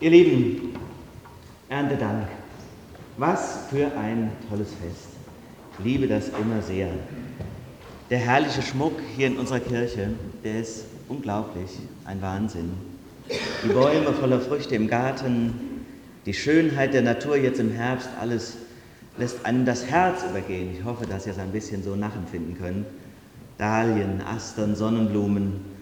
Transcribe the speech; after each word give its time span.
Ihr 0.00 0.10
Lieben, 0.10 0.74
Erntedank. 1.68 2.28
Was 3.16 3.66
für 3.68 3.90
ein 3.98 4.30
tolles 4.48 4.68
Fest. 4.68 5.08
Ich 5.76 5.84
liebe 5.84 6.06
das 6.06 6.28
immer 6.28 6.62
sehr. 6.62 6.88
Der 8.08 8.18
herrliche 8.18 8.62
Schmuck 8.62 8.92
hier 9.16 9.26
in 9.26 9.36
unserer 9.36 9.58
Kirche, 9.58 10.10
der 10.44 10.60
ist 10.60 10.84
unglaublich, 11.08 11.80
ein 12.04 12.22
Wahnsinn. 12.22 12.74
Die 13.64 13.70
Bäume 13.70 14.12
voller 14.12 14.38
Früchte 14.38 14.76
im 14.76 14.86
Garten, 14.86 15.52
die 16.26 16.34
Schönheit 16.34 16.94
der 16.94 17.02
Natur 17.02 17.36
jetzt 17.36 17.58
im 17.58 17.72
Herbst, 17.72 18.08
alles 18.20 18.56
lässt 19.16 19.44
einem 19.44 19.64
das 19.64 19.84
Herz 19.86 20.22
übergehen. 20.30 20.76
Ich 20.78 20.84
hoffe, 20.84 21.06
dass 21.06 21.26
ihr 21.26 21.32
es 21.32 21.40
ein 21.40 21.50
bisschen 21.50 21.82
so 21.82 21.96
nachempfinden 21.96 22.56
könnt. 22.56 22.86
Dahlien, 23.58 24.22
Astern, 24.24 24.76
Sonnenblumen, 24.76 25.77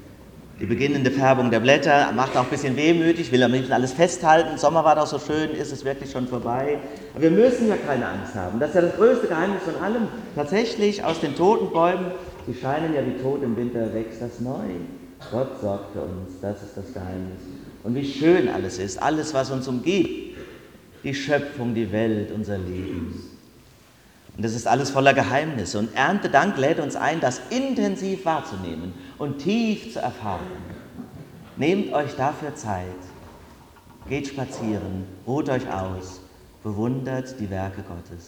die 0.58 0.64
beginnende 0.64 1.10
Färbung 1.10 1.50
der 1.50 1.60
Blätter 1.60 2.12
macht 2.12 2.34
auch 2.34 2.44
ein 2.44 2.50
bisschen 2.50 2.76
wehmütig, 2.76 3.30
will 3.30 3.42
am 3.42 3.52
liebsten 3.52 3.74
alles 3.74 3.92
festhalten. 3.92 4.56
Sommer 4.56 4.84
war 4.84 4.96
doch 4.96 5.06
so 5.06 5.18
schön, 5.18 5.50
ist 5.50 5.70
es 5.70 5.84
wirklich 5.84 6.10
schon 6.10 6.26
vorbei. 6.26 6.78
Aber 7.12 7.24
wir 7.24 7.30
müssen 7.30 7.68
ja 7.68 7.76
keine 7.76 8.06
Angst 8.06 8.34
haben. 8.34 8.58
Das 8.58 8.70
ist 8.70 8.76
ja 8.76 8.80
das 8.80 8.96
größte 8.96 9.26
Geheimnis 9.26 9.62
von 9.64 9.76
allem. 9.84 10.08
Tatsächlich 10.34 11.04
aus 11.04 11.20
den 11.20 11.36
toten 11.36 11.70
Bäumen, 11.74 12.06
die 12.46 12.54
scheinen 12.54 12.94
ja 12.94 13.02
wie 13.04 13.22
tot 13.22 13.42
im 13.42 13.54
Winter, 13.54 13.92
wächst 13.92 14.22
das 14.22 14.40
neu. 14.40 14.64
Gott 15.30 15.60
sorgt 15.60 15.92
für 15.92 16.00
uns, 16.00 16.40
das 16.40 16.62
ist 16.62 16.74
das 16.74 16.92
Geheimnis. 16.94 17.40
Und 17.84 17.94
wie 17.94 18.04
schön 18.04 18.48
alles 18.48 18.78
ist, 18.78 19.02
alles, 19.02 19.34
was 19.34 19.50
uns 19.50 19.68
umgibt. 19.68 20.38
Die 21.04 21.14
Schöpfung, 21.14 21.74
die 21.74 21.92
Welt, 21.92 22.32
unser 22.34 22.56
Leben. 22.56 23.35
Und 24.36 24.44
das 24.44 24.54
ist 24.54 24.66
alles 24.66 24.90
voller 24.90 25.14
Geheimnisse. 25.14 25.78
Und 25.78 25.94
Erntedank 25.94 26.58
lädt 26.58 26.78
uns 26.78 26.94
ein, 26.94 27.20
das 27.20 27.40
intensiv 27.50 28.24
wahrzunehmen 28.24 28.92
und 29.18 29.38
tief 29.38 29.94
zu 29.94 30.00
erfahren. 30.00 30.46
Nehmt 31.56 31.92
euch 31.94 32.14
dafür 32.16 32.54
Zeit. 32.54 32.84
Geht 34.08 34.28
spazieren, 34.28 35.06
ruht 35.26 35.48
euch 35.48 35.66
aus, 35.72 36.20
bewundert 36.62 37.40
die 37.40 37.50
Werke 37.50 37.82
Gottes. 37.82 38.26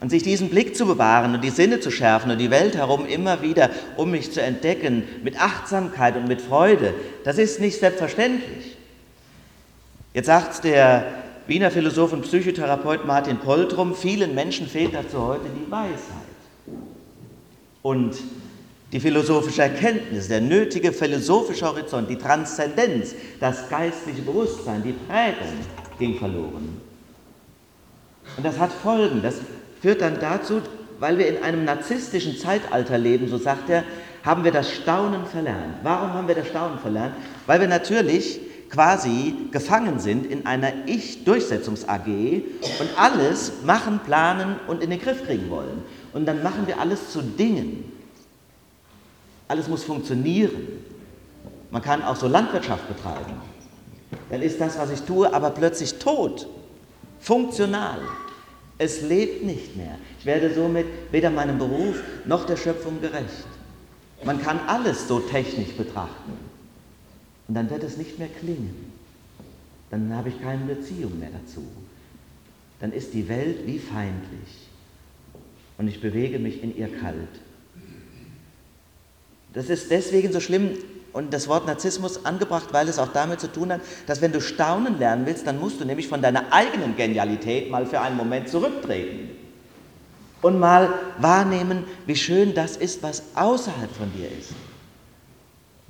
Und 0.00 0.10
sich 0.10 0.22
diesen 0.22 0.48
Blick 0.48 0.76
zu 0.76 0.86
bewahren 0.86 1.34
und 1.34 1.42
die 1.42 1.50
Sinne 1.50 1.80
zu 1.80 1.90
schärfen 1.90 2.30
und 2.30 2.38
die 2.38 2.50
Welt 2.50 2.76
herum 2.76 3.04
immer 3.06 3.42
wieder 3.42 3.70
um 3.96 4.12
mich 4.12 4.32
zu 4.32 4.40
entdecken, 4.40 5.02
mit 5.24 5.40
Achtsamkeit 5.40 6.16
und 6.16 6.28
mit 6.28 6.40
Freude, 6.40 6.94
das 7.24 7.38
ist 7.38 7.60
nicht 7.60 7.80
selbstverständlich. 7.80 8.76
Jetzt 10.14 10.26
sagt 10.26 10.62
der 10.62 11.17
Wiener 11.48 11.70
Philosoph 11.70 12.12
und 12.12 12.22
Psychotherapeut 12.22 13.06
Martin 13.06 13.38
Poltrum, 13.38 13.94
vielen 13.94 14.34
Menschen 14.34 14.66
fehlt 14.66 14.94
dazu 14.94 15.18
heute 15.26 15.46
die 15.48 15.70
Weisheit. 15.70 15.96
Und 17.80 18.16
die 18.92 19.00
philosophische 19.00 19.62
Erkenntnis, 19.62 20.28
der 20.28 20.42
nötige 20.42 20.92
philosophische 20.92 21.66
Horizont, 21.66 22.10
die 22.10 22.16
Transzendenz, 22.16 23.14
das 23.40 23.66
geistliche 23.70 24.20
Bewusstsein, 24.20 24.82
die 24.82 24.92
Prägung 24.92 25.54
ging 25.98 26.18
verloren. 26.18 26.82
Und 28.36 28.44
das 28.44 28.58
hat 28.58 28.70
Folgen. 28.70 29.22
Das 29.22 29.36
führt 29.80 30.02
dann 30.02 30.20
dazu, 30.20 30.60
weil 30.98 31.16
wir 31.16 31.28
in 31.28 31.42
einem 31.42 31.64
narzisstischen 31.64 32.36
Zeitalter 32.36 32.98
leben, 32.98 33.26
so 33.26 33.38
sagt 33.38 33.70
er, 33.70 33.84
haben 34.22 34.44
wir 34.44 34.52
das 34.52 34.70
Staunen 34.70 35.24
verlernt. 35.24 35.76
Warum 35.82 36.12
haben 36.12 36.28
wir 36.28 36.34
das 36.34 36.48
Staunen 36.48 36.78
verlernt? 36.78 37.14
Weil 37.46 37.60
wir 37.60 37.68
natürlich 37.68 38.38
quasi 38.70 39.34
gefangen 39.50 39.98
sind 39.98 40.26
in 40.26 40.46
einer 40.46 40.86
Ich-Durchsetzungs-AG 40.86 42.06
und 42.06 42.98
alles 42.98 43.52
machen, 43.64 44.00
planen 44.04 44.56
und 44.66 44.82
in 44.82 44.90
den 44.90 45.00
Griff 45.00 45.24
kriegen 45.24 45.50
wollen. 45.50 45.82
Und 46.12 46.26
dann 46.26 46.42
machen 46.42 46.66
wir 46.66 46.80
alles 46.80 47.10
zu 47.10 47.22
Dingen. 47.22 47.92
Alles 49.48 49.68
muss 49.68 49.84
funktionieren. 49.84 50.84
Man 51.70 51.82
kann 51.82 52.02
auch 52.02 52.16
so 52.16 52.28
Landwirtschaft 52.28 52.86
betreiben. 52.88 53.40
Dann 54.30 54.42
ist 54.42 54.60
das, 54.60 54.78
was 54.78 54.90
ich 54.90 55.02
tue, 55.02 55.32
aber 55.32 55.50
plötzlich 55.50 55.94
tot, 55.98 56.46
funktional. 57.20 58.00
Es 58.78 59.02
lebt 59.02 59.44
nicht 59.44 59.76
mehr. 59.76 59.98
Ich 60.18 60.26
werde 60.26 60.54
somit 60.54 60.86
weder 61.10 61.30
meinem 61.30 61.58
Beruf 61.58 61.96
noch 62.24 62.44
der 62.46 62.56
Schöpfung 62.56 63.00
gerecht. 63.00 63.46
Man 64.24 64.40
kann 64.42 64.60
alles 64.66 65.08
so 65.08 65.20
technisch 65.20 65.72
betrachten. 65.76 66.47
Und 67.48 67.54
dann 67.54 67.70
wird 67.70 67.82
es 67.82 67.96
nicht 67.96 68.18
mehr 68.18 68.28
klingen. 68.28 68.92
Dann 69.90 70.14
habe 70.14 70.28
ich 70.28 70.40
keine 70.40 70.66
Beziehung 70.66 71.18
mehr 71.18 71.30
dazu. 71.30 71.62
Dann 72.78 72.92
ist 72.92 73.14
die 73.14 73.28
Welt 73.28 73.66
wie 73.66 73.78
feindlich. 73.78 74.68
Und 75.78 75.88
ich 75.88 76.00
bewege 76.00 76.38
mich 76.38 76.62
in 76.62 76.76
ihr 76.76 76.88
kalt. 76.88 77.40
Das 79.54 79.70
ist 79.70 79.90
deswegen 79.90 80.30
so 80.30 80.40
schlimm 80.40 80.72
und 81.14 81.32
das 81.32 81.48
Wort 81.48 81.66
Narzissmus 81.66 82.26
angebracht, 82.26 82.68
weil 82.72 82.86
es 82.86 82.98
auch 82.98 83.12
damit 83.12 83.40
zu 83.40 83.50
tun 83.50 83.72
hat, 83.72 83.80
dass 84.06 84.20
wenn 84.20 84.30
du 84.30 84.42
staunen 84.42 84.98
lernen 84.98 85.24
willst, 85.24 85.46
dann 85.46 85.58
musst 85.58 85.80
du 85.80 85.86
nämlich 85.86 86.06
von 86.06 86.20
deiner 86.20 86.52
eigenen 86.52 86.96
Genialität 86.96 87.70
mal 87.70 87.86
für 87.86 88.00
einen 88.00 88.16
Moment 88.16 88.50
zurücktreten 88.50 89.30
und 90.42 90.58
mal 90.58 90.92
wahrnehmen, 91.18 91.84
wie 92.04 92.14
schön 92.14 92.54
das 92.54 92.76
ist, 92.76 93.02
was 93.02 93.22
außerhalb 93.34 93.90
von 93.90 94.12
dir 94.12 94.28
ist 94.38 94.52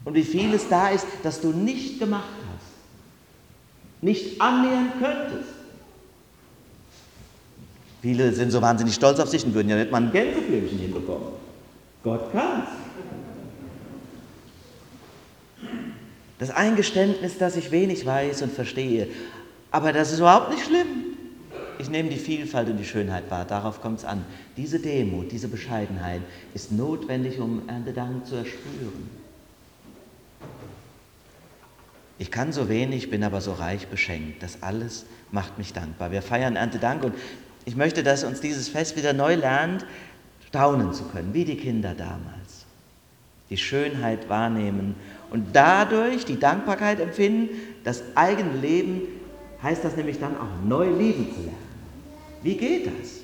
und 0.08 0.14
wie 0.14 0.22
viel 0.22 0.54
es 0.54 0.66
da 0.70 0.88
ist, 0.88 1.06
das 1.22 1.42
du 1.42 1.50
nicht 1.50 1.98
gemacht 1.98 2.24
hast, 2.54 4.02
nicht 4.02 4.40
annähern 4.40 4.90
könntest. 4.98 5.50
Viele 8.00 8.32
sind 8.32 8.50
so 8.50 8.62
wahnsinnig 8.62 8.94
stolz 8.94 9.20
auf 9.20 9.28
sich 9.28 9.44
und 9.44 9.52
würden 9.52 9.68
ja 9.68 9.76
nicht 9.76 9.90
mal 9.90 10.00
ein 10.00 10.10
Gänseblümchen 10.10 10.78
hinbekommen. 10.78 11.28
Gott 12.02 12.32
kann's. 12.32 12.70
Das 16.38 16.50
Eingeständnis, 16.52 17.36
dass 17.36 17.56
ich 17.56 17.70
wenig 17.70 18.06
weiß 18.06 18.40
und 18.40 18.52
verstehe, 18.52 19.08
aber 19.70 19.92
das 19.92 20.10
ist 20.10 20.20
überhaupt 20.20 20.48
nicht 20.48 20.64
schlimm. 20.64 20.86
Ich 21.78 21.90
nehme 21.90 22.08
die 22.08 22.16
Vielfalt 22.16 22.70
und 22.70 22.78
die 22.78 22.86
Schönheit 22.86 23.30
wahr, 23.30 23.44
darauf 23.44 23.82
kommt 23.82 23.98
es 23.98 24.04
an. 24.06 24.24
Diese 24.56 24.78
Demut, 24.78 25.32
diese 25.32 25.48
Bescheidenheit 25.48 26.22
ist 26.54 26.72
notwendig, 26.72 27.38
um 27.40 27.68
Erntedank 27.68 28.26
zu 28.26 28.36
erspüren. 28.36 29.27
Ich 32.18 32.30
kann 32.30 32.52
so 32.52 32.68
wenig, 32.68 33.10
bin 33.10 33.22
aber 33.22 33.40
so 33.40 33.52
reich 33.52 33.86
beschenkt. 33.88 34.42
Das 34.42 34.62
alles 34.62 35.06
macht 35.30 35.56
mich 35.56 35.72
dankbar. 35.72 36.10
Wir 36.10 36.22
feiern 36.22 36.56
Erntedank 36.56 37.04
und 37.04 37.14
ich 37.64 37.76
möchte, 37.76 38.02
dass 38.02 38.24
uns 38.24 38.40
dieses 38.40 38.68
Fest 38.68 38.96
wieder 38.96 39.12
neu 39.12 39.34
lernt, 39.34 39.86
staunen 40.48 40.92
zu 40.92 41.04
können, 41.04 41.32
wie 41.32 41.44
die 41.44 41.56
Kinder 41.56 41.94
damals. 41.94 42.66
Die 43.50 43.56
Schönheit 43.56 44.28
wahrnehmen 44.28 44.94
und 45.30 45.54
dadurch 45.54 46.24
die 46.24 46.38
Dankbarkeit 46.38 47.00
empfinden, 47.00 47.50
das 47.84 48.02
eigene 48.14 48.56
Leben 48.56 49.02
heißt 49.62 49.84
das 49.84 49.96
nämlich 49.96 50.18
dann 50.18 50.36
auch 50.36 50.64
neu 50.64 50.88
lieben 50.88 51.32
zu 51.32 51.40
lernen. 51.40 51.68
Wie 52.42 52.56
geht 52.56 52.86
das? 52.86 53.20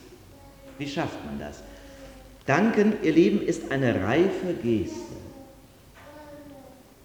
Wie 0.78 0.88
schafft 0.88 1.24
man 1.24 1.38
das? 1.38 1.62
Danken, 2.46 2.94
ihr 3.02 3.12
Lieben, 3.12 3.40
ist 3.40 3.70
eine 3.70 4.02
reife 4.02 4.54
Geste. 4.62 5.14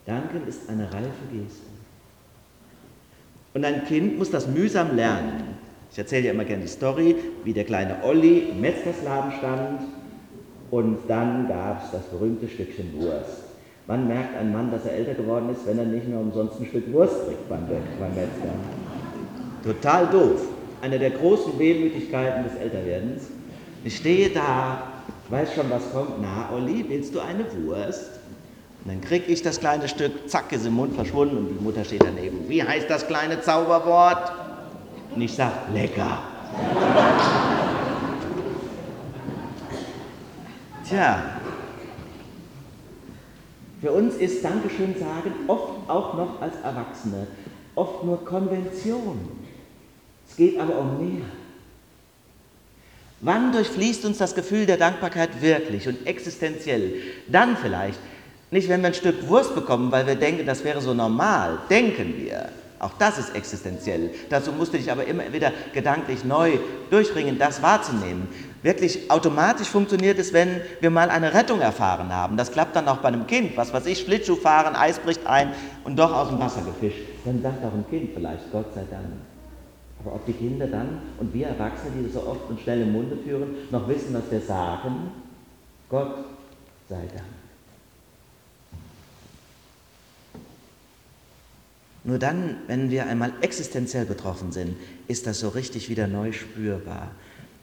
Danken 0.05 0.47
ist 0.47 0.67
eine 0.69 0.91
reife 0.91 1.25
Geste. 1.31 1.78
Und 3.53 3.65
ein 3.65 3.85
Kind 3.85 4.17
muss 4.17 4.29
das 4.29 4.47
mühsam 4.47 4.95
lernen. 4.95 5.57
Ich 5.91 5.97
erzähle 5.97 6.27
ja 6.27 6.31
immer 6.33 6.45
gerne 6.45 6.63
die 6.63 6.69
Story, 6.69 7.15
wie 7.43 7.53
der 7.53 7.63
kleine 7.63 8.03
Olli 8.03 8.49
im 8.51 8.61
Metzgersladen 8.61 9.31
stand 9.39 9.81
und 10.71 10.99
dann 11.07 11.47
gab 11.47 11.83
es 11.83 11.91
das 11.91 12.03
berühmte 12.03 12.47
Stückchen 12.47 12.93
Wurst. 12.93 13.43
Man 13.87 14.07
merkt 14.07 14.37
ein 14.37 14.51
Mann, 14.51 14.69
dass 14.69 14.85
er 14.85 14.93
älter 14.93 15.15
geworden 15.15 15.49
ist, 15.49 15.65
wenn 15.65 15.79
er 15.79 15.85
nicht 15.85 16.07
mehr 16.07 16.19
umsonst 16.19 16.59
ein 16.59 16.67
Stück 16.67 16.93
Wurst 16.93 17.25
kriegt 17.25 17.49
beim, 17.49 17.65
beim 17.67 18.13
Metzger. 18.13 18.53
Total 19.63 20.05
doof. 20.07 20.47
Eine 20.81 20.99
der 20.99 21.09
großen 21.09 21.57
Wehmütigkeiten 21.57 22.43
des 22.43 22.55
Älterwerdens. 22.61 23.23
Ich 23.83 23.97
stehe 23.97 24.29
da, 24.29 24.83
weiß 25.29 25.55
schon, 25.55 25.69
was 25.71 25.91
kommt. 25.91 26.21
Na, 26.21 26.49
Olli, 26.53 26.85
willst 26.87 27.15
du 27.15 27.19
eine 27.19 27.45
Wurst? 27.65 28.18
Und 28.83 28.91
dann 28.93 29.01
kriege 29.01 29.25
ich 29.25 29.41
das 29.41 29.59
kleine 29.59 29.87
Stück, 29.87 30.29
zack, 30.29 30.51
ist 30.51 30.65
im 30.65 30.73
Mund 30.73 30.95
verschwunden 30.95 31.37
und 31.37 31.47
die 31.49 31.63
Mutter 31.63 31.83
steht 31.83 32.03
daneben. 32.03 32.47
Wie 32.47 32.63
heißt 32.63 32.89
das 32.89 33.07
kleine 33.07 33.41
Zauberwort? 33.41 34.31
Und 35.13 35.21
ich 35.21 35.33
sage, 35.33 35.53
lecker. 35.73 36.19
Tja, 40.87 41.39
für 43.81 43.91
uns 43.91 44.15
ist 44.15 44.43
Dankeschön 44.43 44.95
sagen 44.99 45.33
oft 45.47 45.89
auch 45.89 46.15
noch 46.15 46.41
als 46.41 46.55
Erwachsene, 46.63 47.27
oft 47.75 48.03
nur 48.03 48.25
Konvention. 48.25 49.29
Es 50.29 50.35
geht 50.35 50.59
aber 50.59 50.77
um 50.79 50.97
mehr. 50.97 51.25
Wann 53.21 53.51
durchfließt 53.51 54.05
uns 54.05 54.17
das 54.17 54.35
Gefühl 54.35 54.65
der 54.65 54.77
Dankbarkeit 54.77 55.41
wirklich 55.41 55.87
und 55.87 56.05
existenziell? 56.05 57.01
Dann 57.27 57.55
vielleicht, 57.57 57.99
nicht, 58.51 58.69
wenn 58.69 58.81
wir 58.81 58.87
ein 58.87 58.93
Stück 58.93 59.27
Wurst 59.27 59.53
bekommen, 59.53 59.91
weil 59.91 60.07
wir 60.07 60.15
denken, 60.15 60.45
das 60.45 60.63
wäre 60.63 60.81
so 60.81 60.93
normal, 60.93 61.59
denken 61.69 62.15
wir. 62.17 62.49
Auch 62.79 62.93
das 62.97 63.17
ist 63.17 63.35
existenziell. 63.35 64.11
Dazu 64.29 64.53
musst 64.53 64.73
du 64.73 64.77
dich 64.77 64.89
aber 64.89 65.05
immer 65.05 65.33
wieder 65.33 65.51
gedanklich 65.73 66.23
neu 66.23 66.57
durchringen, 66.89 67.37
das 67.37 67.61
wahrzunehmen. 67.61 68.27
Wirklich 68.63 69.11
automatisch 69.11 69.67
funktioniert 69.67 70.17
es, 70.17 70.31
wenn 70.31 70.61
wir 70.79 70.89
mal 70.89 71.09
eine 71.09 71.33
Rettung 71.33 71.59
erfahren 71.59 72.13
haben. 72.13 72.37
Das 72.37 72.51
klappt 72.51 72.77
dann 72.77 72.87
auch 72.87 72.97
bei 72.97 73.09
einem 73.09 73.27
Kind. 73.27 73.57
Was 73.57 73.73
weiß 73.73 73.85
ich, 73.85 73.99
Schlittschuh 73.99 74.37
fahren, 74.37 74.75
Eis 74.75 74.99
bricht 74.99 75.27
ein 75.27 75.51
und 75.83 75.99
doch 75.99 76.13
aus 76.13 76.29
dem 76.29 76.39
Wasser 76.39 76.61
gefischt. 76.61 77.01
Dann 77.25 77.41
sagt 77.41 77.63
auch 77.65 77.73
ein 77.73 77.85
Kind 77.89 78.11
vielleicht, 78.13 78.49
Gott 78.51 78.73
sei 78.73 78.83
Dank. 78.89 79.05
Aber 80.03 80.15
ob 80.15 80.25
die 80.25 80.33
Kinder 80.33 80.67
dann 80.67 81.01
und 81.19 81.33
wir 81.33 81.47
Erwachsene, 81.47 81.91
die 81.97 82.03
das 82.05 82.13
so 82.13 82.29
oft 82.29 82.49
und 82.49 82.61
schnell 82.61 82.81
im 82.81 82.93
Munde 82.93 83.17
führen, 83.17 83.55
noch 83.71 83.87
wissen, 83.89 84.13
was 84.13 84.31
wir 84.31 84.39
sagen, 84.39 85.11
Gott 85.89 86.15
sei 86.87 87.01
Dank. 87.13 87.38
Nur 92.03 92.17
dann, 92.17 92.57
wenn 92.67 92.89
wir 92.91 93.07
einmal 93.07 93.33
existenziell 93.41 94.05
betroffen 94.05 94.51
sind, 94.51 94.75
ist 95.07 95.27
das 95.27 95.39
so 95.39 95.49
richtig 95.49 95.89
wieder 95.89 96.07
neu 96.07 96.31
spürbar. 96.31 97.11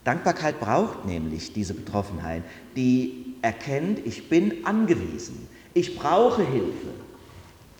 Dankbarkeit 0.04 0.60
braucht 0.60 1.04
nämlich 1.04 1.52
diese 1.52 1.74
Betroffenheit, 1.74 2.42
die 2.76 3.34
erkennt, 3.42 4.06
ich 4.06 4.28
bin 4.28 4.64
angewiesen, 4.64 5.48
ich 5.74 5.98
brauche 5.98 6.46
Hilfe. 6.46 6.88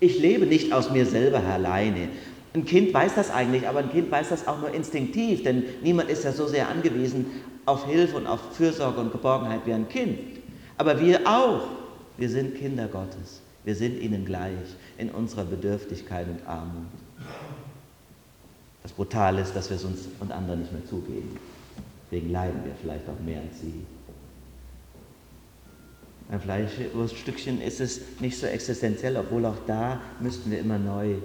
Ich 0.00 0.18
lebe 0.18 0.44
nicht 0.44 0.72
aus 0.72 0.90
mir 0.90 1.06
selber 1.06 1.42
alleine. 1.42 2.08
Ein 2.52 2.64
Kind 2.64 2.92
weiß 2.92 3.14
das 3.14 3.30
eigentlich, 3.30 3.68
aber 3.68 3.80
ein 3.80 3.90
Kind 3.90 4.10
weiß 4.10 4.30
das 4.30 4.46
auch 4.46 4.60
nur 4.60 4.74
instinktiv, 4.74 5.42
denn 5.42 5.62
niemand 5.82 6.10
ist 6.10 6.24
ja 6.24 6.32
so 6.32 6.46
sehr 6.46 6.68
angewiesen 6.68 7.26
auf 7.64 7.86
Hilfe 7.86 8.16
und 8.16 8.26
auf 8.26 8.40
Fürsorge 8.54 9.00
und 9.00 9.12
Geborgenheit 9.12 9.60
wie 9.64 9.72
ein 9.72 9.88
Kind. 9.88 10.18
Aber 10.78 11.00
wir 11.00 11.20
auch, 11.26 11.68
wir 12.16 12.28
sind 12.28 12.56
Kinder 12.56 12.88
Gottes. 12.88 13.40
Wir 13.66 13.74
sind 13.74 14.00
ihnen 14.00 14.24
gleich 14.24 14.76
in 14.96 15.10
unserer 15.10 15.44
Bedürftigkeit 15.44 16.28
und 16.28 16.46
Armut. 16.46 16.86
Das 18.84 18.92
Brutale 18.92 19.42
ist, 19.42 19.56
dass 19.56 19.68
wir 19.70 19.76
es 19.76 19.84
uns 19.84 20.08
und 20.20 20.30
anderen 20.30 20.60
nicht 20.60 20.72
mehr 20.72 20.86
zugeben. 20.86 21.36
Deswegen 22.04 22.30
leiden 22.30 22.64
wir 22.64 22.72
vielleicht 22.80 23.08
auch 23.08 23.18
mehr 23.18 23.40
als 23.40 23.60
sie. 23.60 23.84
Ein 26.30 26.40
Fleischwurststückchen 26.40 27.60
ist 27.60 27.80
es 27.80 28.00
nicht 28.20 28.38
so 28.38 28.46
existenziell, 28.46 29.16
obwohl 29.16 29.44
auch 29.44 29.58
da 29.66 30.00
müssten 30.20 30.52
wir 30.52 30.60
immer 30.60 30.78
neu, 30.78 31.16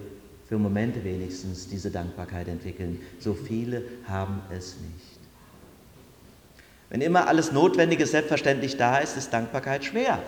für 0.49 0.57
Momente 0.57 1.03
wenigstens, 1.03 1.69
diese 1.69 1.91
Dankbarkeit 1.91 2.47
entwickeln. 2.47 2.99
So 3.19 3.35
viele 3.35 3.83
haben 4.07 4.41
es 4.49 4.77
nicht. 4.77 5.19
Wenn 6.89 7.01
immer 7.01 7.27
alles 7.27 7.51
Notwendige 7.51 8.07
selbstverständlich 8.07 8.77
da 8.77 8.97
ist, 8.97 9.15
ist 9.15 9.31
Dankbarkeit 9.31 9.85
schwer. 9.85 10.23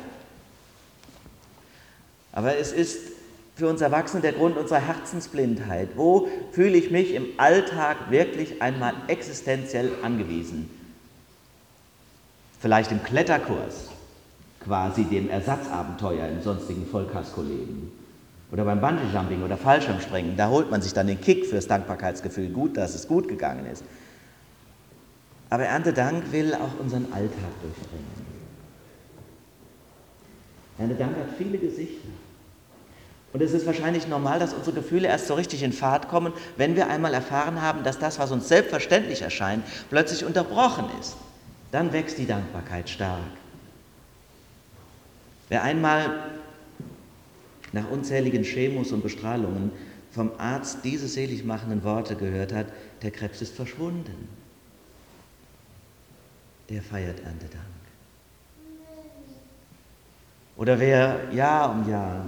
Aber 2.34 2.58
es 2.58 2.72
ist 2.72 3.00
für 3.56 3.70
uns 3.70 3.82
Erwachsene 3.82 4.22
der 4.22 4.34
Grund 4.34 4.58
unserer 4.58 4.80
Herzensblindheit. 4.80 5.90
Wo 5.96 6.28
fühle 6.52 6.76
ich 6.76 6.92
mich 6.92 7.14
im 7.14 7.26
Alltag 7.38 8.10
wirklich 8.10 8.62
einmal 8.62 8.94
existenziell 9.08 9.92
angewiesen? 10.02 10.70
Vielleicht 12.60 12.92
im 12.92 13.04
Kletterkurs, 13.04 13.90
quasi 14.64 15.04
dem 15.04 15.30
Ersatzabenteuer 15.30 16.28
im 16.28 16.42
sonstigen 16.42 16.88
Vollkaskoleben. 16.88 17.92
Oder 18.52 18.66
beim 18.66 18.82
Bungee-Jumping 18.82 19.44
oder 19.44 19.58
Fallschirmspringen. 19.58 20.38
Da 20.38 20.50
holt 20.50 20.72
man 20.72 20.82
sich 20.82 20.94
dann 20.94 21.08
den 21.08 21.20
Kick 21.20 21.46
fürs 21.46 21.68
Dankbarkeitsgefühl. 21.68 22.50
Gut, 22.50 22.78
dass 22.78 22.96
es 22.96 23.08
gut 23.08 23.28
gegangen 23.28 23.66
ist. 23.66 23.84
Aber 25.50 25.66
Erntedank 25.66 26.32
will 26.32 26.54
auch 26.56 26.80
unseren 26.80 27.06
Alltag 27.12 27.52
durchdringen. 27.62 28.24
Erntedank 30.78 31.18
hat 31.18 31.30
viele 31.38 31.58
Gesichter. 31.58 32.08
Und 33.34 33.42
es 33.42 33.52
ist 33.52 33.66
wahrscheinlich 33.66 34.08
normal, 34.08 34.40
dass 34.40 34.54
unsere 34.54 34.76
Gefühle 34.76 35.08
erst 35.08 35.26
so 35.26 35.34
richtig 35.34 35.64
in 35.64 35.74
Fahrt 35.74 36.08
kommen, 36.08 36.34
wenn 36.56 36.76
wir 36.76 36.88
einmal 36.88 37.16
erfahren 37.16 37.62
haben, 37.62 37.84
dass 37.84 37.98
das, 37.98 38.20
was 38.20 38.32
uns 38.32 38.48
selbstverständlich 38.48 39.24
erscheint, 39.24 39.66
plötzlich 39.90 40.24
unterbrochen 40.24 40.86
ist. 41.02 41.16
Dann 41.72 41.92
wächst 41.92 42.20
die 42.20 42.28
Dankbarkeit 42.28 42.88
stark. 42.88 43.20
Wer 45.50 45.64
einmal 45.64 46.30
nach 47.72 47.90
unzähligen 47.90 48.44
Chemos 48.44 48.92
und 48.92 49.02
Bestrahlungen 49.02 49.72
vom 50.12 50.32
Arzt 50.38 50.80
diese 50.84 51.08
selig 51.08 51.44
machenden 51.44 51.84
Worte 51.84 52.16
gehört 52.16 52.54
hat, 52.54 52.68
der 53.02 53.10
Krebs 53.10 53.42
ist 53.42 53.56
verschwunden, 53.56 54.30
der 56.70 56.84
feiert 56.84 57.20
Erntedank. 57.20 57.64
Oder 60.56 60.80
wer 60.80 61.34
Jahr 61.34 61.72
um 61.72 61.90
Jahr 61.90 62.24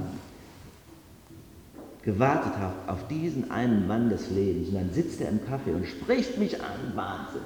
gewartet 2.06 2.56
hat 2.58 2.88
auf 2.88 3.08
diesen 3.08 3.50
einen 3.50 3.88
Mann 3.88 4.10
des 4.10 4.30
Lebens 4.30 4.70
und 4.70 4.76
dann 4.76 4.94
sitzt 4.94 5.20
er 5.22 5.30
im 5.30 5.44
Kaffee 5.44 5.72
und 5.72 5.86
spricht 5.88 6.38
mich 6.38 6.62
an, 6.62 6.96
Wahnsinn. 6.96 7.42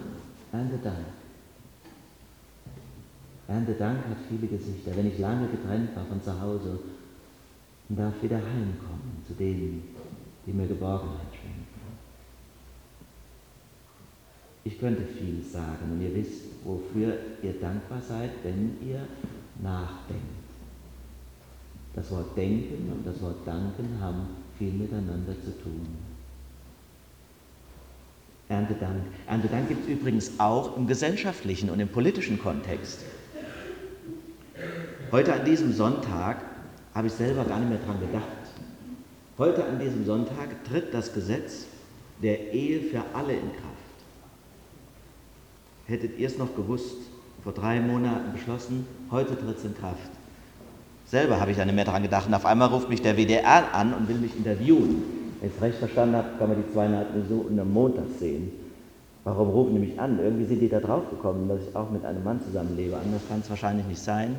Erntedank. 0.51 1.06
Erntedank 3.47 3.97
hat 3.97 4.17
viele 4.27 4.47
Gesichter. 4.47 4.91
Wenn 4.95 5.07
ich 5.07 5.17
lange 5.17 5.47
getrennt 5.47 5.95
war 5.95 6.06
von 6.06 6.21
zu 6.21 6.39
Hause 6.41 6.77
und 7.88 7.97
darf 7.97 8.13
wieder 8.21 8.38
heimkommen 8.38 9.23
zu 9.25 9.33
denen, 9.33 9.81
die 10.45 10.51
mir 10.51 10.67
Geborgenheit 10.67 11.31
schenken. 11.31 11.65
Ich 14.65 14.77
könnte 14.77 15.03
vieles 15.03 15.53
sagen 15.53 15.94
und 15.94 16.01
ihr 16.01 16.13
wisst, 16.13 16.44
wofür 16.65 17.17
ihr 17.41 17.53
dankbar 17.59 18.01
seid, 18.01 18.31
wenn 18.44 18.75
ihr 18.85 19.00
nachdenkt. 19.63 20.23
Das 21.95 22.11
Wort 22.11 22.38
denken 22.38 22.91
und 22.91 23.07
das 23.07 23.21
Wort 23.21 23.47
danken 23.47 23.97
haben 24.00 24.27
viel 24.59 24.73
miteinander 24.73 25.33
zu 25.44 25.57
tun. 25.63 25.88
Erntedank. 28.50 29.03
Erntedank 29.25 29.69
gibt 29.69 29.83
es 29.83 29.89
übrigens 29.89 30.31
auch 30.39 30.75
im 30.75 30.85
gesellschaftlichen 30.85 31.69
und 31.69 31.79
im 31.79 31.88
politischen 31.88 32.39
Kontext. 32.39 33.06
Heute 35.11 35.33
an 35.33 35.45
diesem 35.45 35.71
Sonntag 35.73 36.41
habe 36.94 37.07
ich 37.07 37.13
selber 37.13 37.45
gar 37.45 37.59
nicht 37.59 37.69
mehr 37.69 37.79
dran 37.79 38.00
gedacht. 38.00 38.25
Heute 39.38 39.65
an 39.65 39.79
diesem 39.79 40.06
Sonntag 40.06 40.65
tritt 40.65 40.94
das 40.94 41.13
Gesetz 41.13 41.65
der 42.21 42.53
Ehe 42.53 42.81
für 42.81 43.01
alle 43.13 43.33
in 43.33 43.51
Kraft. 43.53 43.79
Hättet 45.85 46.19
ihr 46.19 46.27
es 46.27 46.38
noch 46.38 46.53
gewusst, 46.56 46.97
vor 47.44 47.53
drei 47.53 47.79
Monaten 47.79 48.33
beschlossen, 48.33 48.85
heute 49.09 49.38
tritt 49.38 49.57
es 49.57 49.63
in 49.63 49.75
Kraft. 49.75 50.19
Selber 51.09 51.39
habe 51.39 51.51
ich 51.51 51.57
da 51.57 51.65
nicht 51.65 51.75
mehr 51.75 51.85
dran 51.85 52.03
gedacht. 52.03 52.27
Und 52.27 52.33
auf 52.33 52.45
einmal 52.45 52.67
ruft 52.67 52.89
mich 52.89 53.01
der 53.01 53.17
WDR 53.17 53.73
an 53.73 53.94
und 53.94 54.07
will 54.07 54.17
mich 54.17 54.35
interviewen. 54.35 55.01
Wenn 55.39 55.50
ich 55.50 55.56
es 55.56 55.61
recht 55.61 55.77
verstanden 55.79 56.15
habe, 56.15 56.29
kann 56.38 56.50
man 56.50 56.63
die 56.63 56.71
zweieinhalb 56.71 57.15
Minuten 57.15 57.59
am 57.59 57.73
Montag 57.73 58.06
sehen. 58.19 58.51
Warum 59.23 59.50
rufen 59.50 59.73
die 59.73 59.79
mich 59.79 60.00
an? 60.00 60.19
Irgendwie 60.19 60.45
sind 60.45 60.59
die 60.59 60.69
da 60.69 60.79
drauf 60.79 61.09
gekommen, 61.09 61.50
dass 61.50 61.59
ich 61.67 61.75
auch 61.75 61.89
mit 61.89 62.06
einem 62.06 62.23
Mann 62.23 62.41
zusammenlebe. 62.41 62.95
Anders 62.95 63.21
kann 63.27 63.39
es 63.39 63.50
wahrscheinlich 63.50 63.85
nicht 63.88 64.01
sein. 64.01 64.35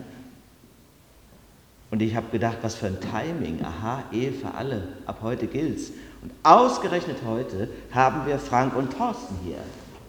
Und 1.90 2.02
ich 2.02 2.14
habe 2.14 2.26
gedacht, 2.30 2.58
was 2.62 2.76
für 2.76 2.86
ein 2.86 2.98
Timing. 3.00 3.64
Aha, 3.64 4.04
Ehe 4.12 4.30
für 4.30 4.54
alle. 4.54 4.82
Ab 5.06 5.18
heute 5.22 5.48
gilt's. 5.48 5.90
Und 6.22 6.30
ausgerechnet 6.44 7.16
heute 7.26 7.68
haben 7.90 8.26
wir 8.26 8.38
Frank 8.38 8.76
und 8.76 8.96
Thorsten 8.96 9.34
hier, 9.44 9.58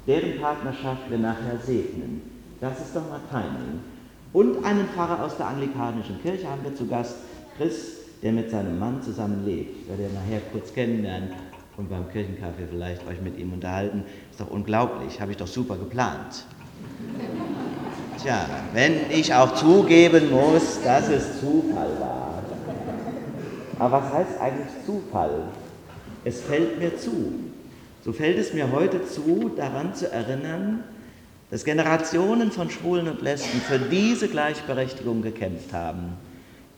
deren 0.06 0.40
Partnerschaft 0.40 1.10
wir 1.10 1.18
nachher 1.18 1.58
segnen. 1.66 2.22
Das 2.60 2.80
ist 2.80 2.96
doch 2.96 3.10
mal 3.10 3.20
Timing. 3.32 3.80
Und 4.34 4.64
einen 4.64 4.88
Pfarrer 4.88 5.24
aus 5.24 5.36
der 5.38 5.48
anglikanischen 5.48 6.22
Kirche 6.22 6.50
haben 6.50 6.64
wir 6.64 6.74
zu 6.74 6.88
Gast, 6.88 7.16
Chris, 7.58 7.98
der 8.24 8.32
mit 8.32 8.50
seinem 8.50 8.80
Mann 8.80 9.02
zusammen 9.02 9.46
lebt. 9.46 9.82
Ich 9.82 9.90
werde 9.90 10.14
nachher 10.14 10.42
kurz 10.52 10.74
kennenlernen 10.74 11.32
und 11.76 11.90
beim 11.90 12.10
Kirchenkaffee 12.12 12.68
vielleicht 12.70 13.06
euch 13.08 13.22
mit 13.22 13.38
ihm 13.38 13.52
unterhalten. 13.52 14.04
Ist 14.30 14.40
doch 14.40 14.50
unglaublich, 14.50 15.20
habe 15.20 15.32
ich 15.32 15.38
doch 15.38 15.48
super 15.48 15.76
geplant. 15.76 16.46
Tja, 18.22 18.46
wenn 18.74 19.10
ich 19.10 19.34
auch 19.34 19.54
zugeben 19.56 20.32
muss, 20.32 20.82
dass 20.84 21.10
es 21.10 21.42
Zufall 21.42 21.90
war. 22.00 22.44
Aber 23.80 24.02
was 24.02 24.14
heißt 24.14 24.40
eigentlich 24.40 24.86
Zufall? 24.86 25.44
Es 26.24 26.42
fällt 26.42 26.80
mir 26.80 26.96
zu. 26.98 27.34
So 28.06 28.14
fällt 28.14 28.38
es 28.38 28.54
mir 28.54 28.72
heute 28.72 29.06
zu, 29.06 29.52
daran 29.56 29.94
zu 29.94 30.12
erinnern, 30.12 30.84
dass 31.52 31.66
Generationen 31.66 32.50
von 32.50 32.70
Schwulen 32.70 33.10
und 33.10 33.22
Lesben 33.22 33.60
für 33.60 33.78
diese 33.78 34.30
Gleichberechtigung 34.30 35.22
gekämpft 35.22 35.74
haben. 35.74 36.14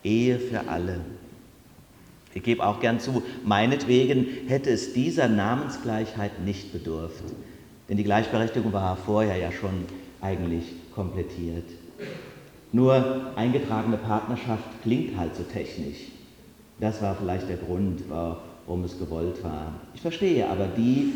Ehe 0.02 0.38
für 0.38 0.68
alle. 0.68 1.00
Ich 2.34 2.42
gebe 2.42 2.66
auch 2.66 2.80
gern 2.80 2.98
zu, 2.98 3.22
meinetwegen 3.44 4.26
hätte 4.48 4.70
es 4.70 4.92
dieser 4.92 5.28
Namensgleichheit 5.28 6.40
nicht 6.44 6.72
bedurft. 6.72 7.22
Denn 7.88 7.96
die 7.96 8.04
Gleichberechtigung 8.04 8.72
war 8.72 8.96
vorher 8.96 9.36
ja 9.36 9.52
schon 9.52 9.86
eigentlich 10.20 10.64
komplettiert. 10.92 11.70
Nur 12.72 13.32
eingetragene 13.36 13.96
Partnerschaft 13.96 14.64
klingt 14.82 15.16
halt 15.16 15.36
so 15.36 15.44
technisch. 15.44 16.08
Das 16.80 17.00
war 17.00 17.14
vielleicht 17.14 17.48
der 17.48 17.58
Grund, 17.58 18.02
warum 18.08 18.82
es 18.82 18.98
gewollt 18.98 19.44
war. 19.44 19.74
Ich 19.94 20.00
verstehe 20.00 20.50
aber 20.50 20.66
die, 20.66 21.12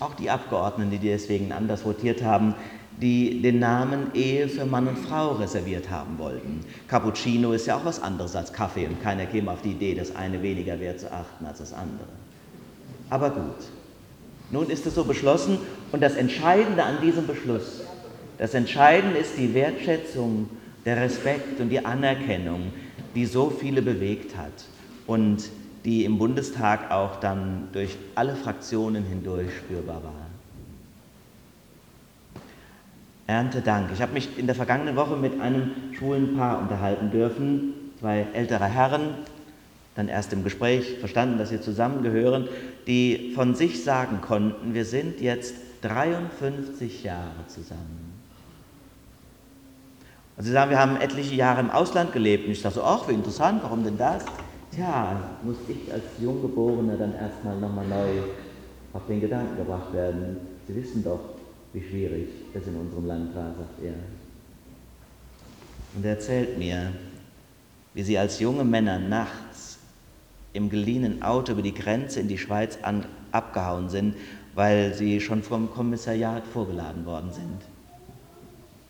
auch 0.00 0.14
die 0.14 0.30
Abgeordneten, 0.30 0.90
die 0.90 0.98
deswegen 0.98 1.52
anders 1.52 1.84
votiert 1.84 2.22
haben, 2.22 2.54
die 3.02 3.42
den 3.42 3.58
Namen 3.58 4.14
Ehe 4.14 4.48
für 4.48 4.64
Mann 4.64 4.86
und 4.86 4.96
Frau 4.96 5.32
reserviert 5.32 5.90
haben 5.90 6.18
wollten. 6.18 6.60
Cappuccino 6.86 7.52
ist 7.52 7.66
ja 7.66 7.76
auch 7.76 7.84
was 7.84 8.00
anderes 8.00 8.36
als 8.36 8.52
Kaffee 8.52 8.86
und 8.86 9.02
keiner 9.02 9.26
käme 9.26 9.50
auf 9.50 9.60
die 9.60 9.72
Idee, 9.72 9.94
das 9.94 10.14
eine 10.14 10.40
weniger 10.40 10.78
wert 10.78 11.00
zu 11.00 11.12
achten 11.12 11.44
als 11.44 11.58
das 11.58 11.72
andere. 11.72 12.06
Aber 13.10 13.30
gut, 13.30 13.66
nun 14.52 14.70
ist 14.70 14.86
es 14.86 14.94
so 14.94 15.04
beschlossen 15.04 15.58
und 15.90 16.00
das 16.00 16.14
Entscheidende 16.14 16.84
an 16.84 17.00
diesem 17.02 17.26
Beschluss, 17.26 17.82
das 18.38 18.54
Entscheidende 18.54 19.18
ist 19.18 19.36
die 19.36 19.52
Wertschätzung, 19.52 20.48
der 20.84 20.96
Respekt 20.96 21.60
und 21.60 21.68
die 21.68 21.84
Anerkennung, 21.84 22.72
die 23.14 23.26
so 23.26 23.50
viele 23.50 23.82
bewegt 23.82 24.36
hat 24.36 24.64
und 25.06 25.48
die 25.84 26.04
im 26.04 26.18
Bundestag 26.18 26.90
auch 26.90 27.16
dann 27.16 27.68
durch 27.72 27.96
alle 28.14 28.36
Fraktionen 28.36 29.04
hindurch 29.04 29.48
spürbar 29.58 30.02
war. 30.02 30.31
Erntedank. 33.32 33.90
Ich 33.92 34.02
habe 34.02 34.12
mich 34.12 34.38
in 34.38 34.46
der 34.46 34.54
vergangenen 34.54 34.94
Woche 34.94 35.16
mit 35.16 35.40
einem 35.40 35.72
schwulen 35.96 36.36
Paar 36.36 36.60
unterhalten 36.60 37.10
dürfen, 37.10 37.72
zwei 37.98 38.26
ältere 38.34 38.66
Herren, 38.66 39.14
dann 39.94 40.08
erst 40.08 40.32
im 40.32 40.44
Gespräch 40.44 40.98
verstanden, 40.98 41.38
dass 41.38 41.48
sie 41.48 41.60
zusammengehören, 41.60 42.48
die 42.86 43.32
von 43.34 43.54
sich 43.54 43.84
sagen 43.84 44.20
konnten, 44.20 44.74
wir 44.74 44.84
sind 44.84 45.20
jetzt 45.20 45.54
53 45.82 47.04
Jahre 47.04 47.46
zusammen. 47.48 48.12
Und 50.36 50.44
sie 50.44 50.52
sagen, 50.52 50.70
wir 50.70 50.78
haben 50.78 50.96
etliche 50.96 51.34
Jahre 51.34 51.60
im 51.60 51.70
Ausland 51.70 52.12
gelebt. 52.12 52.46
Und 52.46 52.52
ich 52.52 52.62
dachte 52.62 52.76
so, 52.76 52.84
ach, 52.84 53.08
wie 53.08 53.12
interessant, 53.12 53.62
warum 53.62 53.84
denn 53.84 53.98
das? 53.98 54.24
Tja, 54.74 55.20
muss 55.42 55.56
ich 55.68 55.92
als 55.92 56.04
Junggeborener 56.20 56.96
dann 56.96 57.14
erstmal 57.14 57.58
nochmal 57.58 57.86
neu 57.86 58.22
auf 58.94 59.02
den 59.06 59.20
Gedanken 59.20 59.56
gebracht 59.56 59.92
werden. 59.92 60.38
Sie 60.66 60.74
wissen 60.74 61.04
doch, 61.04 61.20
wie 61.72 61.82
schwierig 61.82 62.28
es 62.54 62.66
in 62.66 62.76
unserem 62.76 63.06
Land 63.06 63.34
war, 63.34 63.54
sagt 63.54 63.82
er. 63.82 63.94
Und 65.94 66.04
er 66.04 66.12
erzählt 66.12 66.58
mir, 66.58 66.92
wie 67.94 68.02
sie 68.02 68.18
als 68.18 68.40
junge 68.40 68.64
Männer 68.64 68.98
nachts 68.98 69.78
im 70.52 70.68
geliehenen 70.68 71.22
Auto 71.22 71.52
über 71.52 71.62
die 71.62 71.74
Grenze 71.74 72.20
in 72.20 72.28
die 72.28 72.38
Schweiz 72.38 72.78
an, 72.82 73.06
abgehauen 73.30 73.88
sind, 73.88 74.14
weil 74.54 74.92
sie 74.94 75.20
schon 75.20 75.42
vom 75.42 75.70
Kommissariat 75.70 76.46
vorgeladen 76.46 77.06
worden 77.06 77.32
sind. 77.32 77.62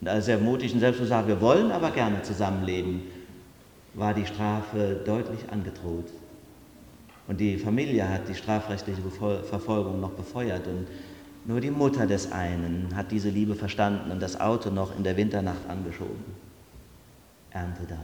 Und 0.01 0.09
als 0.09 0.27
er 0.27 0.39
mutig 0.39 0.75
und 0.75 0.81
selbstbewusst 0.81 1.11
sagt, 1.11 1.29
wir 1.29 1.41
wollen 1.41 1.71
aber 1.71 1.93
gerne 1.93 2.23
zusammenleben, 2.23 3.03
war 3.95 4.15
die 4.15 4.27
Strafe 4.27 5.01
deutlich 5.05 5.41
angedroht. 5.51 6.07
Und 7.29 7.39
die 7.39 7.57
Familie 7.57 8.09
hat 8.09 8.29
die 8.29 8.35
strafrechtliche 8.35 9.01
Verfolgung 9.49 10.01
noch 10.01 10.11
befeuert 10.11 10.67
und 10.67 10.89
nur 11.45 11.61
die 11.61 11.71
Mutter 11.71 12.07
des 12.07 12.31
einen 12.31 12.95
hat 12.95 13.11
diese 13.11 13.29
Liebe 13.29 13.55
verstanden 13.55 14.11
und 14.11 14.23
das 14.23 14.41
Auto 14.41 14.71
noch 14.71 14.97
in 14.97 15.03
der 15.03 15.17
Winternacht 15.17 15.69
angeschoben. 15.69 16.25
Erntedank. 17.51 18.01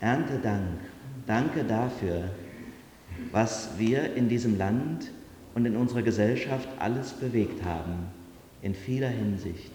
Erntedank. 0.00 0.78
Danke 1.26 1.64
dafür, 1.64 2.24
was 3.32 3.70
wir 3.78 4.14
in 4.14 4.28
diesem 4.28 4.56
Land 4.56 5.10
und 5.54 5.66
in 5.66 5.76
unserer 5.76 6.02
Gesellschaft 6.02 6.68
alles 6.78 7.12
bewegt 7.12 7.64
haben, 7.64 8.10
in 8.62 8.74
vieler 8.74 9.08
Hinsicht. 9.08 9.72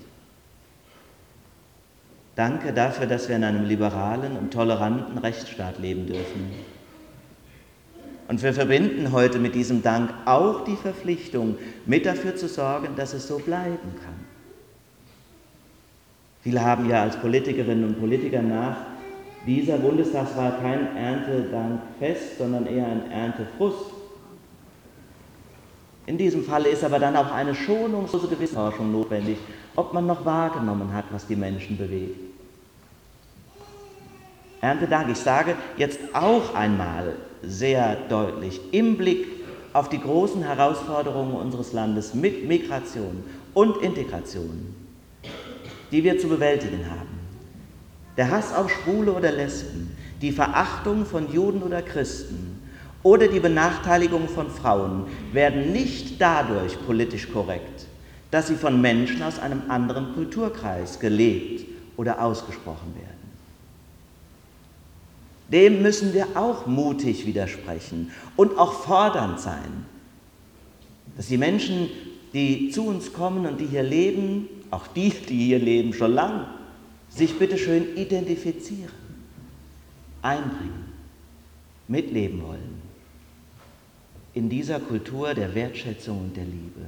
Danke 2.36 2.72
dafür, 2.72 3.08
dass 3.08 3.27
wir 3.27 3.36
in 3.36 3.43
einem 3.43 3.65
liberalen 3.65 4.38
und 4.38 4.53
toleranten 4.53 5.17
Rechtsstaat 5.17 5.79
leben 5.79 6.08
dürfen 6.08 6.51
und 8.29 8.43
wir 8.43 8.53
verbinden 8.53 9.12
heute 9.12 9.39
mit 9.39 9.55
diesem 9.55 9.81
Dank 9.81 10.13
auch 10.25 10.63
die 10.63 10.75
Verpflichtung, 10.75 11.57
mit 11.88 12.05
dafür 12.05 12.36
zu 12.36 12.48
sorgen, 12.48 12.89
dass 12.95 13.15
es 13.15 13.27
so 13.27 13.39
bleiben 13.39 13.95
kann. 14.03 14.13
Viele 16.43 16.63
haben 16.63 16.88
ja 16.88 17.01
als 17.01 17.17
Politikerinnen 17.17 17.86
und 17.86 18.00
Politiker 18.00 18.43
nach 18.43 18.77
dieser 19.48 19.77
Bundestagswahl 19.77 20.53
kein 20.62 20.95
Erntedankfest, 20.95 22.38
sondern 22.38 22.67
eher 22.67 22.86
ein 22.86 23.09
Erntefrust. 23.09 23.93
In 26.05 26.19
diesem 26.19 26.43
Falle 26.43 26.69
ist 26.69 26.83
aber 26.83 27.00
dann 27.00 27.15
auch 27.15 27.31
eine 27.31 27.55
schonungslose 27.55 28.27
Gewissensforschung 28.27 28.91
notwendig, 28.91 29.39
ob 29.75 29.91
man 29.91 30.05
noch 30.05 30.24
wahrgenommen 30.24 30.93
hat, 30.93 31.05
was 31.09 31.25
die 31.25 31.36
Menschen 31.36 31.77
bewegt. 31.77 32.29
Erntedank, 34.61 35.09
ich 35.09 35.17
sage 35.17 35.55
jetzt 35.77 35.99
auch 36.13 36.53
einmal 36.53 37.15
sehr 37.43 37.95
deutlich 38.09 38.59
im 38.71 38.97
Blick 38.97 39.27
auf 39.71 39.89
die 39.89 40.01
großen 40.01 40.43
Herausforderungen 40.43 41.33
unseres 41.35 41.73
Landes 41.73 42.13
mit 42.13 42.47
Migration 42.47 43.23
und 43.53 43.81
Integration, 43.81 44.75
die 45.91 46.03
wir 46.03 46.19
zu 46.19 46.27
bewältigen 46.27 46.85
haben. 46.89 47.19
Der 48.17 48.31
Hass 48.31 48.53
auf 48.53 48.69
Schwule 48.69 49.13
oder 49.13 49.31
Lesben, 49.31 49.95
die 50.21 50.31
Verachtung 50.31 51.05
von 51.05 51.31
Juden 51.31 51.63
oder 51.63 51.81
Christen 51.81 52.61
oder 53.03 53.27
die 53.27 53.39
Benachteiligung 53.39 54.27
von 54.27 54.49
Frauen 54.49 55.05
werden 55.31 55.71
nicht 55.71 56.19
dadurch 56.19 56.77
politisch 56.85 57.31
korrekt, 57.31 57.85
dass 58.29 58.47
sie 58.47 58.55
von 58.55 58.81
Menschen 58.81 59.23
aus 59.23 59.39
einem 59.39 59.61
anderen 59.69 60.13
Kulturkreis 60.13 60.99
gelebt 60.99 61.65
oder 61.95 62.21
ausgesprochen 62.21 62.93
werden. 62.95 63.18
Dem 65.51 65.82
müssen 65.82 66.13
wir 66.13 66.27
auch 66.36 66.68
mutig 66.68 67.25
widersprechen 67.25 68.12
und 68.36 68.58
auch 68.58 68.74
fordernd 68.74 69.39
sein, 69.39 69.86
dass 71.18 71.27
die 71.27 71.38
Menschen, 71.38 71.89
die 72.34 72.70
zu 72.70 72.86
uns 72.86 73.13
kommen 73.13 73.46
und 73.46 73.60
die 73.60 73.65
hier 73.65 73.84
leben, 73.84 74.48
auch 74.70 74.88
die, 74.88 75.10
die 75.10 75.46
hier 75.48 75.60
leben 75.60 75.94
schon 75.94 76.13
lang, 76.13 76.46
sich 77.10 77.38
bitteschön 77.39 77.98
identifizieren, 77.98 78.94
einbringen, 80.22 80.86
mitleben 81.88 82.44
wollen 82.44 82.89
in 84.34 84.48
dieser 84.48 84.79
Kultur 84.79 85.34
der 85.34 85.56
Wertschätzung 85.56 86.20
und 86.20 86.38
der 86.38 86.46
Liebe. 86.46 86.86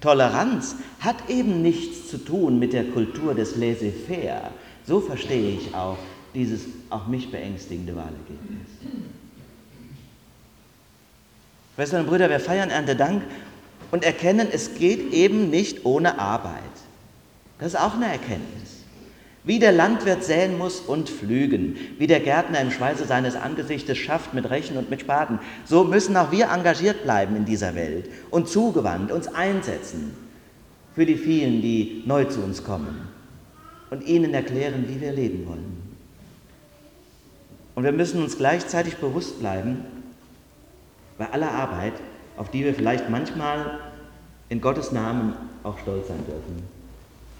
Toleranz 0.00 0.76
hat 1.00 1.28
eben 1.28 1.62
nichts 1.62 2.08
zu 2.08 2.18
tun 2.18 2.58
mit 2.58 2.72
der 2.72 2.84
Kultur 2.84 3.34
des 3.34 3.56
Laissez-faire. 3.56 4.50
So 4.86 5.00
verstehe 5.00 5.56
ich 5.56 5.74
auch 5.74 5.98
dieses 6.34 6.62
auch 6.90 7.06
mich 7.06 7.30
beängstigende 7.30 7.96
Wahlergebnis. 7.96 8.68
Schwestern 11.74 12.00
und 12.00 12.08
Brüder, 12.08 12.28
wir 12.28 12.40
feiern 12.40 12.70
Erntedank 12.70 13.22
und 13.90 14.04
erkennen, 14.04 14.48
es 14.50 14.74
geht 14.74 15.12
eben 15.12 15.50
nicht 15.50 15.84
ohne 15.84 16.18
Arbeit. 16.18 16.62
Das 17.58 17.68
ist 17.68 17.80
auch 17.80 17.94
eine 17.94 18.06
Erkenntnis. 18.06 18.78
Wie 19.44 19.58
der 19.58 19.72
Landwirt 19.72 20.24
säen 20.24 20.58
muss 20.58 20.80
und 20.80 21.08
pflügen, 21.08 21.76
wie 21.98 22.06
der 22.06 22.20
Gärtner 22.20 22.60
im 22.60 22.70
Schweiße 22.70 23.06
seines 23.06 23.34
Angesichtes 23.34 23.96
schafft 23.96 24.34
mit 24.34 24.50
Rechen 24.50 24.76
und 24.76 24.90
mit 24.90 25.00
Spaten, 25.00 25.38
so 25.64 25.84
müssen 25.84 26.16
auch 26.16 26.30
wir 26.30 26.50
engagiert 26.50 27.04
bleiben 27.04 27.36
in 27.36 27.44
dieser 27.44 27.74
Welt 27.74 28.10
und 28.30 28.48
zugewandt 28.48 29.10
uns 29.10 29.28
einsetzen 29.28 30.12
für 30.94 31.06
die 31.06 31.16
vielen, 31.16 31.62
die 31.62 32.02
neu 32.04 32.24
zu 32.24 32.40
uns 32.40 32.64
kommen 32.64 33.08
und 33.90 34.06
ihnen 34.06 34.34
erklären, 34.34 34.84
wie 34.88 35.00
wir 35.00 35.12
leben 35.12 35.46
wollen. 35.46 35.77
Und 37.78 37.84
wir 37.84 37.92
müssen 37.92 38.20
uns 38.24 38.36
gleichzeitig 38.36 38.96
bewusst 38.96 39.38
bleiben, 39.38 39.84
bei 41.16 41.30
aller 41.30 41.52
Arbeit, 41.52 41.92
auf 42.36 42.50
die 42.50 42.64
wir 42.64 42.74
vielleicht 42.74 43.08
manchmal 43.08 43.78
in 44.48 44.60
Gottes 44.60 44.90
Namen 44.90 45.34
auch 45.62 45.78
stolz 45.78 46.08
sein 46.08 46.24
dürfen. 46.26 46.64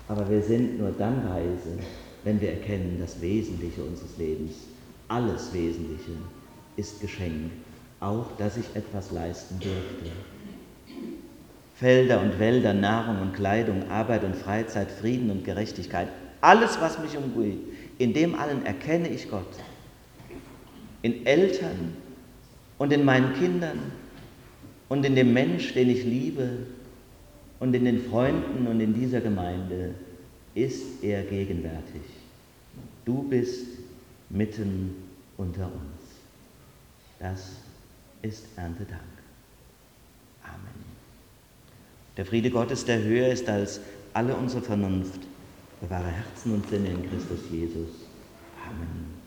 Aber 0.07 0.30
wir 0.30 0.40
sind 0.40 0.78
nur 0.78 0.92
dann 0.97 1.28
weise, 1.28 1.80
wenn 2.23 2.40
wir 2.40 2.52
erkennen, 2.52 2.99
das 3.00 3.21
Wesentliche 3.21 3.83
unseres 3.83 4.16
Lebens, 4.16 4.52
alles 5.09 5.52
Wesentliche 5.52 6.12
ist 6.76 7.00
Geschenk, 7.00 7.50
auch 7.99 8.26
dass 8.38 8.59
ich 8.59 8.76
etwas 8.76 9.11
leisten 9.11 9.59
dürfte. 9.59 10.12
Felder 11.75 12.21
und 12.21 12.38
Wälder, 12.38 12.75
Nahrung 12.75 13.23
und 13.23 13.35
Kleidung, 13.35 13.90
Arbeit 13.90 14.23
und 14.23 14.37
Freizeit, 14.37 14.92
Frieden 14.92 15.33
und 15.33 15.45
Gerechtigkeit, 15.45 16.07
alles, 16.40 16.80
was 16.80 17.00
mich 17.00 17.16
umgeht, 17.16 17.59
in 17.99 18.14
dem 18.14 18.37
allen 18.37 18.64
erkenne 18.64 19.09
ich 19.09 19.28
Gott 19.28 19.49
in 21.02 21.26
Eltern 21.26 21.97
und 22.78 22.93
in 22.93 23.05
meinen 23.05 23.35
Kindern 23.35 23.93
und 24.88 25.05
in 25.05 25.14
dem 25.14 25.33
Mensch, 25.33 25.75
den 25.75 25.90
ich 25.90 26.05
liebe 26.05 26.67
und 27.61 27.75
in 27.75 27.85
den 27.85 28.02
Freunden 28.09 28.67
und 28.67 28.81
in 28.81 28.95
dieser 28.95 29.21
Gemeinde 29.21 29.95
ist 30.55 31.02
er 31.02 31.23
gegenwärtig. 31.23 32.02
Du 33.05 33.23
bist 33.23 33.67
mitten 34.28 34.95
unter 35.37 35.67
uns. 35.67 36.19
Das 37.19 37.57
ist 38.23 38.47
Erntedank. 38.57 39.00
Amen. 40.45 40.85
Der 42.17 42.26
Friede 42.26 42.50
Gottes, 42.50 42.85
der 42.85 43.02
höher 43.02 43.28
ist 43.28 43.49
als 43.49 43.81
alle 44.12 44.35
unsere 44.35 44.62
Vernunft, 44.62 45.21
bewahre 45.81 46.11
Herzen 46.11 46.55
und 46.55 46.69
Sinne 46.69 46.88
in 46.88 47.09
Christus 47.09 47.40
Jesus. 47.50 47.88
Amen. 48.67 49.17